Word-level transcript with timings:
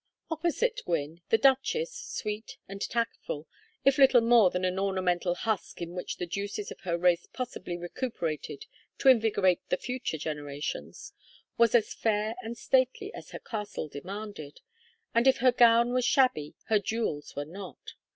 Opposite 0.31 0.81
Gwynne, 0.83 1.21
the 1.29 1.37
duchess, 1.37 1.93
sweet 1.93 2.57
and 2.67 2.81
tactful, 2.81 3.47
if 3.85 3.99
little 3.99 4.21
more 4.21 4.49
than 4.49 4.65
an 4.65 4.79
ornamental 4.79 5.35
husk 5.35 5.79
in 5.79 5.93
which 5.93 6.17
the 6.17 6.25
juices 6.25 6.71
of 6.71 6.79
her 6.79 6.97
race 6.97 7.27
possibly 7.31 7.77
recuperated 7.77 8.65
to 8.97 9.09
invigorate 9.09 9.61
the 9.69 9.77
future 9.77 10.17
generations, 10.17 11.13
was 11.55 11.75
as 11.75 11.93
fair 11.93 12.33
and 12.41 12.57
stately 12.57 13.13
as 13.13 13.29
her 13.29 13.39
castle 13.39 13.87
demanded; 13.89 14.61
and 15.13 15.27
if 15.27 15.37
her 15.37 15.51
gown 15.51 15.93
was 15.93 16.03
shabby 16.03 16.55
her 16.65 16.79
jewels 16.79 17.35
were 17.35 17.45
not. 17.45 17.93